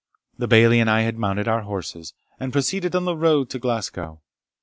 The 0.35 0.47
Bailie 0.47 0.79
and 0.79 0.89
I 0.89 1.11
mounted 1.11 1.47
our 1.47 1.61
horses, 1.61 2.15
and 2.39 2.51
proceeded 2.51 2.95
on 2.95 3.05
the 3.05 3.15
road 3.15 3.51
to 3.51 3.59
Glasgow. 3.59 4.21